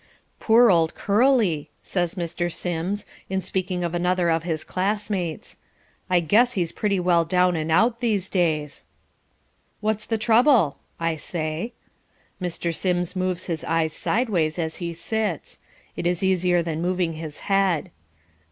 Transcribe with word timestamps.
"Poor 0.39 0.71
old 0.71 0.95
Curly!" 0.95 1.69
says 1.83 2.15
Mr. 2.15 2.51
Sims, 2.51 3.05
in 3.29 3.39
speaking 3.39 3.83
of 3.83 3.93
another 3.93 4.31
of 4.31 4.41
his 4.41 4.63
classmates. 4.63 5.59
"I 6.09 6.19
guess 6.21 6.53
he's 6.53 6.71
pretty 6.71 6.99
well 6.99 7.23
down 7.23 7.55
and 7.55 7.71
out 7.71 7.99
these 7.99 8.27
days." 8.27 8.85
"What's 9.79 10.07
the 10.07 10.17
trouble?" 10.17 10.79
I 10.99 11.17
say. 11.17 11.73
Mr. 12.41 12.73
Sims 12.73 13.15
moves 13.15 13.45
his 13.45 13.63
eyes 13.63 13.93
sideways 13.93 14.57
as 14.57 14.77
he 14.77 14.95
sits. 14.95 15.59
It 15.95 16.07
is 16.07 16.23
easier 16.23 16.63
than 16.63 16.81
moving 16.81 17.13
his 17.13 17.41
head. 17.41 17.91